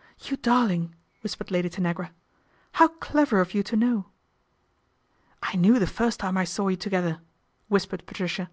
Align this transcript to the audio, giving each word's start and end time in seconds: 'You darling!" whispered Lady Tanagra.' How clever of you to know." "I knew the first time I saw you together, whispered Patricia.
'You 0.28 0.36
darling!" 0.36 0.94
whispered 1.22 1.50
Lady 1.50 1.70
Tanagra.' 1.70 2.10
How 2.72 2.88
clever 2.88 3.40
of 3.40 3.54
you 3.54 3.62
to 3.62 3.74
know." 3.74 4.10
"I 5.42 5.56
knew 5.56 5.78
the 5.78 5.86
first 5.86 6.20
time 6.20 6.36
I 6.36 6.44
saw 6.44 6.68
you 6.68 6.76
together, 6.76 7.22
whispered 7.68 8.04
Patricia. 8.04 8.50